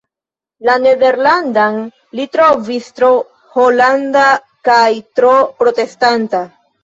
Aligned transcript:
La 0.67 0.75
nederlandan 0.83 1.75
li 2.19 2.25
trovis 2.37 2.87
tro 3.01 3.11
holanda 3.65 4.25
kaj 4.69 4.89
tro 5.21 5.35
protestanta. 5.63 6.41